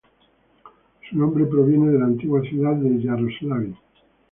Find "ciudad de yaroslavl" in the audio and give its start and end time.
2.41-3.75